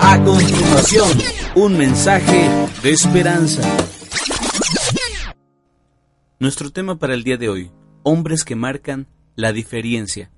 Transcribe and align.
A 0.00 0.22
continuación, 0.24 1.08
un 1.56 1.76
mensaje 1.76 2.48
de 2.82 2.90
esperanza. 2.90 3.62
Nuestro 6.38 6.70
tema 6.70 6.98
para 6.98 7.14
el 7.14 7.24
día 7.24 7.36
de 7.36 7.48
hoy, 7.48 7.70
hombres 8.02 8.44
que 8.44 8.54
marcan 8.54 9.08
la 9.34 9.52
diferencia. 9.52 10.30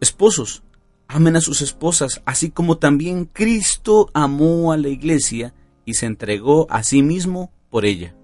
Esposos, 0.00 0.62
amen 1.08 1.36
a 1.36 1.40
sus 1.40 1.60
esposas, 1.62 2.22
así 2.24 2.50
como 2.50 2.78
también 2.78 3.24
Cristo 3.24 4.10
amó 4.14 4.72
a 4.72 4.76
la 4.76 4.88
iglesia 4.88 5.54
y 5.84 5.94
se 5.94 6.06
entregó 6.06 6.70
a 6.70 6.82
sí 6.82 7.02
mismo 7.02 7.50
por 7.70 7.84
ella. 7.84 8.14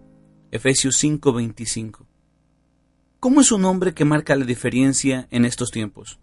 Efesios 0.52 0.96
5:25. 1.02 2.06
¿Cómo 3.18 3.40
es 3.40 3.50
un 3.50 3.64
hombre 3.64 3.95
que 3.95 4.04
marca 4.04 4.36
la 4.36 4.45
diferencia 4.45 5.26
en 5.30 5.46
estos 5.46 5.70
tiempos? 5.70 6.20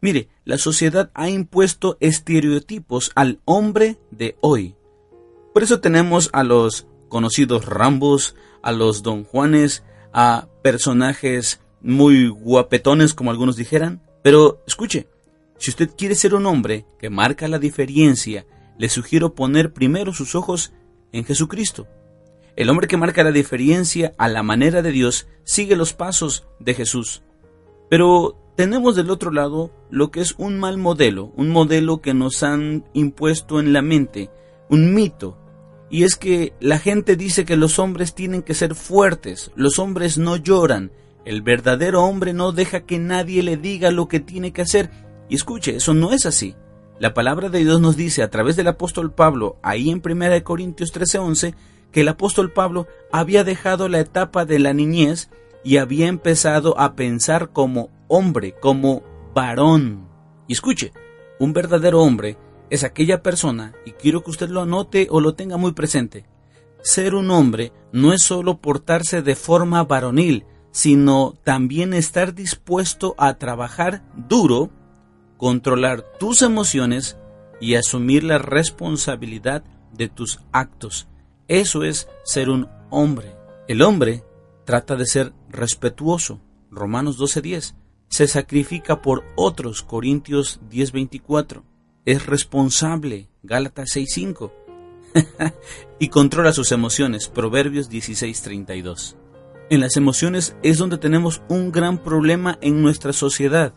Mire, 0.00 0.28
la 0.44 0.56
sociedad 0.56 1.10
ha 1.14 1.28
impuesto 1.28 1.96
estereotipos 2.00 3.12
al 3.14 3.40
hombre 3.44 3.98
de 4.10 4.36
hoy. 4.40 4.74
Por 5.52 5.62
eso 5.62 5.80
tenemos 5.80 6.30
a 6.32 6.42
los 6.42 6.86
conocidos 7.08 7.66
Rambos, 7.66 8.34
a 8.62 8.72
los 8.72 9.02
Don 9.02 9.24
Juanes, 9.24 9.82
a 10.12 10.48
personajes 10.62 11.60
muy 11.82 12.28
guapetones, 12.28 13.14
como 13.14 13.30
algunos 13.30 13.56
dijeran. 13.56 14.00
Pero 14.22 14.62
escuche, 14.66 15.08
si 15.58 15.70
usted 15.70 15.90
quiere 15.96 16.14
ser 16.14 16.34
un 16.34 16.46
hombre 16.46 16.86
que 16.98 17.10
marca 17.10 17.46
la 17.48 17.58
diferencia, 17.58 18.46
le 18.78 18.88
sugiero 18.88 19.34
poner 19.34 19.74
primero 19.74 20.14
sus 20.14 20.34
ojos 20.34 20.72
en 21.12 21.24
Jesucristo. 21.24 21.86
El 22.56 22.70
hombre 22.70 22.88
que 22.88 22.96
marca 22.96 23.22
la 23.22 23.32
diferencia 23.32 24.14
a 24.16 24.28
la 24.28 24.42
manera 24.42 24.80
de 24.80 24.92
Dios 24.92 25.26
sigue 25.44 25.76
los 25.76 25.92
pasos 25.92 26.46
de 26.58 26.74
Jesús. 26.74 27.22
Pero 27.90 28.39
tenemos 28.56 28.96
del 28.96 29.10
otro 29.10 29.30
lado 29.30 29.70
lo 29.90 30.10
que 30.10 30.20
es 30.20 30.34
un 30.38 30.58
mal 30.58 30.78
modelo, 30.78 31.32
un 31.36 31.50
modelo 31.50 32.00
que 32.00 32.14
nos 32.14 32.42
han 32.42 32.84
impuesto 32.92 33.60
en 33.60 33.72
la 33.72 33.82
mente, 33.82 34.30
un 34.68 34.94
mito. 34.94 35.36
Y 35.90 36.04
es 36.04 36.16
que 36.16 36.52
la 36.60 36.78
gente 36.78 37.16
dice 37.16 37.44
que 37.44 37.56
los 37.56 37.78
hombres 37.78 38.14
tienen 38.14 38.42
que 38.42 38.54
ser 38.54 38.74
fuertes, 38.74 39.50
los 39.56 39.78
hombres 39.78 40.18
no 40.18 40.36
lloran, 40.36 40.92
el 41.24 41.42
verdadero 41.42 42.04
hombre 42.04 42.32
no 42.32 42.52
deja 42.52 42.80
que 42.80 42.98
nadie 42.98 43.42
le 43.42 43.56
diga 43.56 43.90
lo 43.90 44.08
que 44.08 44.20
tiene 44.20 44.52
que 44.52 44.62
hacer. 44.62 44.90
Y 45.28 45.34
escuche, 45.34 45.76
eso 45.76 45.94
no 45.94 46.12
es 46.12 46.26
así. 46.26 46.54
La 46.98 47.14
palabra 47.14 47.48
de 47.48 47.60
Dios 47.60 47.80
nos 47.80 47.96
dice 47.96 48.22
a 48.22 48.30
través 48.30 48.56
del 48.56 48.68
apóstol 48.68 49.12
Pablo, 49.12 49.56
ahí 49.62 49.90
en 49.90 50.02
1 50.04 50.44
Corintios 50.44 50.92
13:11, 50.92 51.54
que 51.92 52.02
el 52.02 52.08
apóstol 52.08 52.52
Pablo 52.52 52.86
había 53.10 53.42
dejado 53.42 53.88
la 53.88 54.00
etapa 54.00 54.44
de 54.44 54.58
la 54.58 54.74
niñez 54.74 55.30
y 55.64 55.78
había 55.78 56.08
empezado 56.08 56.78
a 56.78 56.94
pensar 56.94 57.50
como 57.50 57.90
hombre, 58.10 58.54
como 58.60 59.02
varón. 59.34 60.06
Y 60.46 60.52
escuche, 60.52 60.92
un 61.38 61.54
verdadero 61.54 62.02
hombre 62.02 62.36
es 62.68 62.84
aquella 62.84 63.22
persona, 63.22 63.72
y 63.86 63.92
quiero 63.92 64.22
que 64.22 64.30
usted 64.30 64.50
lo 64.50 64.60
anote 64.60 65.08
o 65.10 65.20
lo 65.20 65.34
tenga 65.34 65.56
muy 65.56 65.72
presente, 65.72 66.26
ser 66.82 67.14
un 67.14 67.30
hombre 67.30 67.72
no 67.92 68.12
es 68.12 68.22
solo 68.22 68.58
portarse 68.58 69.22
de 69.22 69.36
forma 69.36 69.84
varonil, 69.84 70.44
sino 70.70 71.34
también 71.44 71.94
estar 71.94 72.34
dispuesto 72.34 73.14
a 73.18 73.34
trabajar 73.34 74.02
duro, 74.14 74.70
controlar 75.36 76.02
tus 76.18 76.42
emociones 76.42 77.16
y 77.60 77.74
asumir 77.74 78.24
la 78.24 78.38
responsabilidad 78.38 79.64
de 79.92 80.08
tus 80.08 80.40
actos. 80.52 81.08
Eso 81.48 81.84
es 81.84 82.08
ser 82.24 82.48
un 82.50 82.68
hombre. 82.90 83.34
El 83.68 83.82
hombre 83.82 84.24
trata 84.64 84.96
de 84.96 85.06
ser 85.06 85.32
respetuoso. 85.48 86.40
Romanos 86.70 87.18
12:10. 87.18 87.74
Se 88.10 88.26
sacrifica 88.26 89.02
por 89.02 89.24
otros. 89.36 89.82
Corintios 89.82 90.60
10:24. 90.68 91.62
Es 92.04 92.26
responsable. 92.26 93.28
Gálatas 93.44 93.90
6:5. 93.94 94.52
y 96.00 96.08
controla 96.08 96.52
sus 96.52 96.72
emociones. 96.72 97.28
Proverbios 97.28 97.88
16:32. 97.88 99.16
En 99.70 99.80
las 99.80 99.96
emociones 99.96 100.56
es 100.64 100.78
donde 100.78 100.98
tenemos 100.98 101.40
un 101.48 101.70
gran 101.70 101.98
problema 101.98 102.58
en 102.60 102.82
nuestra 102.82 103.12
sociedad. 103.12 103.72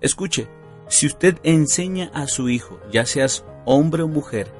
Escuche, 0.00 0.48
si 0.88 1.06
usted 1.06 1.38
enseña 1.42 2.10
a 2.14 2.26
su 2.28 2.48
hijo, 2.48 2.80
ya 2.90 3.04
seas 3.04 3.44
hombre 3.66 4.02
o 4.02 4.08
mujer, 4.08 4.50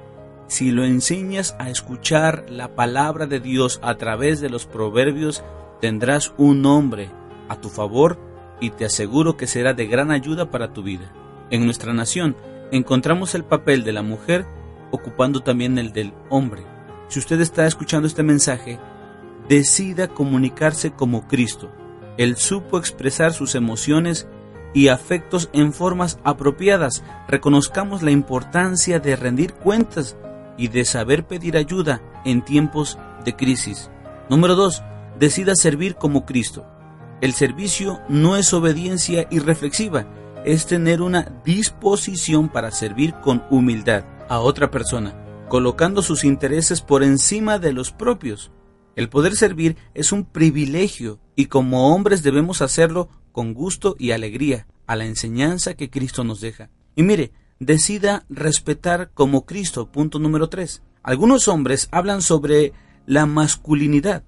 si 0.47 0.73
lo 0.73 0.85
enseñas 0.85 1.57
a 1.59 1.71
escuchar 1.71 2.45
la 2.51 2.75
palabra 2.75 3.27
de 3.27 3.41
Dios 3.41 3.81
a 3.83 3.95
través 3.97 4.43
de 4.43 4.51
los 4.51 4.67
proverbios, 4.67 5.43
tendrás 5.81 6.35
un 6.37 6.67
hombre 6.67 7.11
a 7.49 7.59
tu 7.59 7.71
favor 7.71 8.30
y 8.61 8.71
te 8.71 8.85
aseguro 8.85 9.37
que 9.37 9.47
será 9.47 9.75
de 9.75 9.87
gran 9.87 10.11
ayuda 10.11 10.51
para 10.51 10.73
tu 10.73 10.83
vida. 10.83 11.13
En 11.51 11.65
nuestra 11.65 11.93
nación 11.93 12.37
encontramos 12.71 13.35
el 13.35 13.45
papel 13.45 13.85
de 13.85 13.93
la 13.93 14.03
mujer 14.03 14.47
ocupando 14.91 15.41
también 15.41 15.79
el 15.79 15.93
del 15.93 16.13
hombre. 16.29 16.63
Si 17.09 17.19
usted 17.19 17.41
está 17.41 17.67
escuchando 17.67 18.07
este 18.07 18.23
mensaje, 18.23 18.79
decida 19.49 20.09
comunicarse 20.09 20.93
como 20.93 21.27
Cristo. 21.27 21.71
Él 22.19 22.37
supo 22.37 22.79
expresar 22.79 23.33
sus 23.33 23.55
emociones 23.55 24.29
y 24.75 24.89
afectos 24.89 25.49
en 25.53 25.73
formas 25.73 26.19
apropiadas. 26.23 27.03
Reconozcamos 27.29 28.03
la 28.03 28.11
importancia 28.11 29.01
de 29.01 29.17
rendir 29.17 29.55
cuentas 29.55 30.17
y 30.57 30.69
de 30.69 30.85
saber 30.85 31.27
pedir 31.27 31.57
ayuda 31.57 32.03
en 32.25 32.45
tiempos 32.45 32.99
de 33.25 33.35
crisis. 33.35 33.91
Número 34.29 34.55
2. 34.55 34.83
Decida 35.19 35.55
servir 35.57 35.97
como 35.97 36.25
Cristo. 36.25 36.67
El 37.21 37.35
servicio 37.35 38.01
no 38.09 38.37
es 38.39 38.55
obediencia 38.55 39.29
irreflexiva, 39.31 40.07
es 40.47 40.67
tener 40.67 41.03
una 41.03 41.43
disposición 41.45 42.49
para 42.49 42.71
servir 42.71 43.13
con 43.23 43.45
humildad 43.51 44.05
a 44.31 44.41
otra 44.41 44.71
persona, 44.71 45.15
colocando 45.51 46.01
sus 46.01 46.25
intereses 46.25 46.81
por 46.81 47.03
encima 47.03 47.59
de 47.59 47.75
los 47.75 47.93
propios. 47.93 48.51
El 48.97 49.11
poder 49.11 49.37
servir 49.37 49.77
es 49.93 50.13
un 50.13 50.25
privilegio 50.25 51.21
y 51.37 51.47
como 51.47 51.95
hombres 51.95 52.23
debemos 52.23 52.63
hacerlo 52.63 53.11
con 53.33 53.53
gusto 53.53 53.97
y 53.99 54.13
alegría 54.13 54.67
a 54.87 54.97
la 54.97 55.05
enseñanza 55.05 55.75
que 55.75 55.91
Cristo 55.91 56.25
nos 56.25 56.41
deja. 56.41 56.71
Y 56.97 57.03
mire, 57.03 57.33
decida 57.59 58.25
respetar 58.31 59.11
como 59.13 59.45
Cristo. 59.45 59.93
Punto 59.93 60.19
número 60.19 60.49
3. 60.49 60.83
Algunos 61.03 61.49
hombres 61.49 61.89
hablan 61.93 62.23
sobre 62.23 62.73
la 63.05 63.27
masculinidad 63.27 64.25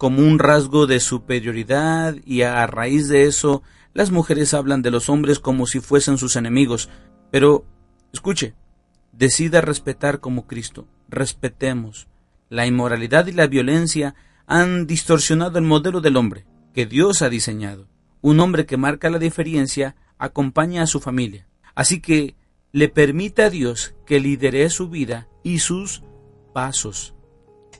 como 0.00 0.22
un 0.22 0.38
rasgo 0.38 0.86
de 0.86 0.98
superioridad 0.98 2.16
y 2.24 2.40
a 2.40 2.66
raíz 2.66 3.08
de 3.08 3.24
eso 3.24 3.62
las 3.92 4.10
mujeres 4.10 4.54
hablan 4.54 4.80
de 4.80 4.90
los 4.90 5.10
hombres 5.10 5.38
como 5.40 5.66
si 5.66 5.80
fuesen 5.80 6.16
sus 6.16 6.36
enemigos. 6.36 6.88
Pero, 7.30 7.66
escuche, 8.10 8.54
decida 9.12 9.60
respetar 9.60 10.20
como 10.20 10.46
Cristo. 10.46 10.88
Respetemos. 11.10 12.08
La 12.48 12.66
inmoralidad 12.66 13.26
y 13.26 13.32
la 13.32 13.46
violencia 13.46 14.14
han 14.46 14.86
distorsionado 14.86 15.58
el 15.58 15.66
modelo 15.66 16.00
del 16.00 16.16
hombre 16.16 16.46
que 16.72 16.86
Dios 16.86 17.20
ha 17.20 17.28
diseñado. 17.28 17.86
Un 18.22 18.40
hombre 18.40 18.64
que 18.64 18.78
marca 18.78 19.10
la 19.10 19.18
diferencia 19.18 19.96
acompaña 20.16 20.82
a 20.82 20.86
su 20.86 21.00
familia. 21.00 21.46
Así 21.74 22.00
que 22.00 22.36
le 22.72 22.88
permite 22.88 23.42
a 23.42 23.50
Dios 23.50 23.94
que 24.06 24.18
lidere 24.18 24.70
su 24.70 24.88
vida 24.88 25.28
y 25.42 25.58
sus 25.58 26.02
pasos. 26.54 27.14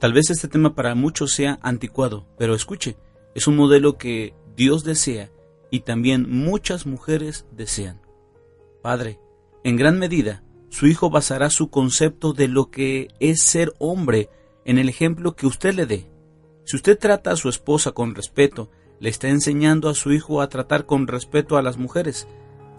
Tal 0.01 0.15
vez 0.15 0.31
este 0.31 0.49
tema 0.49 0.75
para 0.75 0.95
muchos 0.95 1.31
sea 1.31 1.59
anticuado, 1.61 2.27
pero 2.39 2.55
escuche, 2.55 2.97
es 3.35 3.47
un 3.47 3.57
modelo 3.57 3.99
que 3.99 4.33
Dios 4.57 4.83
desea 4.83 5.31
y 5.71 5.81
también 5.81 6.27
muchas 6.27 6.87
mujeres 6.87 7.45
desean. 7.53 8.01
Padre, 8.83 9.21
en 9.63 9.77
gran 9.77 9.99
medida, 9.99 10.43
su 10.71 10.87
hijo 10.87 11.11
basará 11.11 11.51
su 11.51 11.69
concepto 11.69 12.33
de 12.33 12.49
lo 12.49 12.71
que 12.71 13.09
es 13.21 13.43
ser 13.43 13.75
hombre 13.79 14.31
en 14.65 14.79
el 14.79 14.89
ejemplo 14.89 15.37
que 15.37 15.47
usted 15.47 15.75
le 15.75 15.85
dé. 15.85 16.11
Si 16.65 16.77
usted 16.77 16.99
trata 16.99 17.33
a 17.33 17.37
su 17.37 17.51
esposa 17.51 17.93
con 17.93 18.15
respeto, 18.15 18.71
le 19.01 19.11
está 19.11 19.29
enseñando 19.29 19.91
a 19.91 19.95
su 19.95 20.13
hijo 20.13 20.41
a 20.41 20.49
tratar 20.49 20.87
con 20.87 21.09
respeto 21.09 21.59
a 21.59 21.63
las 21.63 21.77
mujeres 21.77 22.27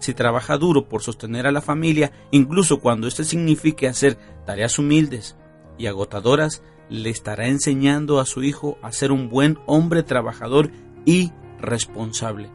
si 0.00 0.14
trabaja 0.14 0.58
duro 0.58 0.88
por 0.88 1.02
sostener 1.02 1.46
a 1.46 1.52
la 1.52 1.60
familia, 1.60 2.10
incluso 2.32 2.80
cuando 2.80 3.06
esto 3.06 3.22
signifique 3.22 3.86
hacer 3.86 4.18
tareas 4.44 4.76
humildes 4.80 5.36
y 5.78 5.86
agotadoras, 5.86 6.62
le 6.88 7.10
estará 7.10 7.46
enseñando 7.46 8.20
a 8.20 8.26
su 8.26 8.42
hijo 8.42 8.78
a 8.82 8.92
ser 8.92 9.12
un 9.12 9.28
buen 9.28 9.58
hombre 9.66 10.02
trabajador 10.02 10.70
y 11.04 11.32
responsable. 11.60 12.50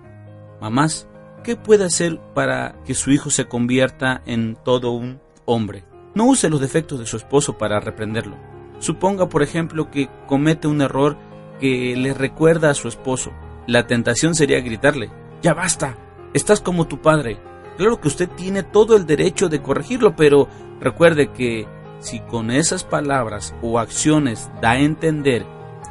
Mamás, 0.62 1.08
¿qué 1.44 1.56
puede 1.56 1.86
hacer 1.86 2.20
para 2.34 2.76
que 2.86 2.94
su 2.94 3.12
hijo 3.12 3.30
se 3.30 3.46
convierta 3.46 4.22
en 4.26 4.58
todo 4.64 4.92
un 4.92 5.20
hombre? 5.46 5.86
No 6.14 6.26
use 6.26 6.50
los 6.50 6.62
defectos 6.62 7.00
de 7.00 7.06
su 7.06 7.18
esposo 7.18 7.58
para 7.58 7.80
reprenderlo. 7.80 8.38
Suponga, 8.80 9.30
por 9.30 9.44
ejemplo, 9.44 9.90
que 9.90 10.10
comete 10.28 10.68
un 10.68 10.82
error 10.82 11.18
que 11.60 11.96
le 11.96 12.14
recuerda 12.14 12.70
a 12.70 12.76
su 12.76 12.88
esposo. 12.88 13.32
La 13.66 13.88
tentación 13.88 14.36
sería 14.36 14.62
gritarle, 14.62 15.12
ya 15.42 15.54
basta, 15.54 15.98
estás 16.34 16.62
como 16.62 16.88
tu 16.88 17.02
padre. 17.02 17.40
Claro 17.78 18.02
que 18.02 18.08
usted 18.08 18.30
tiene 18.30 18.64
todo 18.64 18.96
el 18.96 19.06
derecho 19.06 19.50
de 19.50 19.62
corregirlo, 19.62 20.16
pero 20.16 20.48
recuerde 20.80 21.32
que 21.32 21.68
si 22.00 22.20
con 22.20 22.52
esas 22.52 22.84
palabras 22.84 23.56
o 23.62 23.80
acciones 23.80 24.50
da 24.62 24.72
a 24.72 24.80
entender 24.80 25.46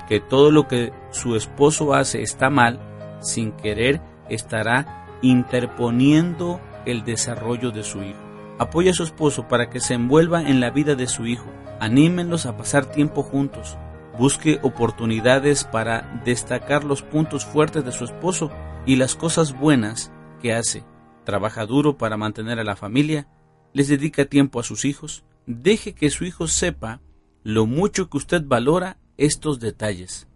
que 0.09 0.21
todo 0.21 0.51
lo 0.51 0.69
que 0.69 0.93
su 1.11 1.37
esposo 1.37 1.95
hace 1.95 2.23
está 2.23 2.51
mal, 2.51 2.81
sin 3.21 3.53
querer 3.53 4.01
estará 4.29 5.07
interponiendo 5.23 6.61
el 6.85 7.05
desarrollo 7.05 7.71
de 7.71 7.83
su 7.83 8.03
hijo. 8.03 8.21
Apoya 8.59 8.93
a 8.93 8.95
su 8.95 9.03
esposo 9.03 9.49
para 9.49 9.69
que 9.69 9.81
se 9.81 9.95
envuelva 9.95 10.43
en 10.43 10.61
la 10.61 10.71
vida 10.71 10.95
de 10.95 11.09
su 11.09 11.27
hijo. 11.27 11.47
Anímenlos 11.79 12.47
a 12.47 12.57
pasar 12.57 12.87
tiempo 12.87 13.23
juntos. 13.23 13.77
Busque 14.19 14.61
oportunidades 14.63 15.65
para 15.65 16.23
destacar 16.25 16.85
los 16.85 17.03
puntos 17.03 17.45
fuertes 17.45 17.85
de 17.85 17.93
su 17.93 18.05
esposo 18.05 18.51
y 18.87 18.97
las 18.97 19.15
cosas 19.15 19.53
buenas 19.53 20.11
que 20.41 20.55
hace. 20.55 20.85
Trabaja 21.25 21.67
duro 21.67 21.99
para 21.99 22.17
mantener 22.17 22.59
a 22.59 22.65
la 22.65 22.77
familia. 22.77 23.29
Les 23.75 23.89
dedica 23.89 24.25
tiempo 24.25 24.59
a 24.59 24.63
sus 24.63 24.87
hijos. 24.87 25.25
Deje 25.47 25.95
que 25.95 26.11
su 26.11 26.25
hijo 26.25 26.49
sepa 26.49 27.01
lo 27.45 27.67
mucho 27.67 28.11
que 28.11 28.17
usted 28.17 28.43
valora 28.45 28.99
estos 29.17 29.61
detalles. 29.61 30.27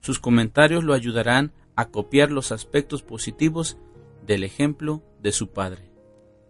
Sus 0.00 0.18
comentarios 0.18 0.84
lo 0.84 0.94
ayudarán 0.94 1.52
a 1.76 1.88
copiar 1.88 2.30
los 2.30 2.52
aspectos 2.52 3.02
positivos 3.02 3.76
del 4.26 4.44
ejemplo 4.44 5.02
de 5.22 5.32
su 5.32 5.48
padre. 5.48 5.90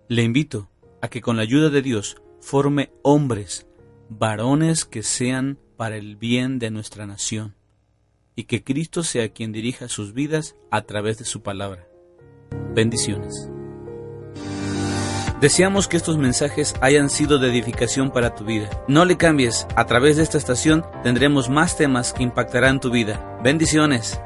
Le 0.08 0.22
invito 0.22 0.70
a 1.02 1.08
que 1.08 1.20
con 1.20 1.36
la 1.36 1.42
ayuda 1.42 1.70
de 1.70 1.82
Dios 1.82 2.16
forme 2.40 2.92
hombres, 3.02 3.66
varones 4.08 4.84
que 4.84 5.02
sean 5.02 5.58
para 5.76 5.96
el 5.96 6.16
bien 6.16 6.58
de 6.58 6.70
nuestra 6.70 7.06
nación, 7.06 7.54
y 8.36 8.44
que 8.44 8.62
Cristo 8.62 9.02
sea 9.02 9.30
quien 9.30 9.52
dirija 9.52 9.88
sus 9.88 10.12
vidas 10.12 10.56
a 10.70 10.82
través 10.82 11.18
de 11.18 11.24
su 11.24 11.42
palabra. 11.42 11.88
Bendiciones. 12.74 13.50
Deseamos 15.44 15.88
que 15.88 15.98
estos 15.98 16.16
mensajes 16.16 16.74
hayan 16.80 17.10
sido 17.10 17.38
de 17.38 17.50
edificación 17.50 18.10
para 18.10 18.34
tu 18.34 18.46
vida. 18.46 18.70
No 18.88 19.04
le 19.04 19.18
cambies, 19.18 19.66
a 19.76 19.84
través 19.84 20.16
de 20.16 20.22
esta 20.22 20.38
estación 20.38 20.86
tendremos 21.02 21.50
más 21.50 21.76
temas 21.76 22.14
que 22.14 22.22
impactarán 22.22 22.80
tu 22.80 22.90
vida. 22.90 23.38
Bendiciones. 23.42 24.18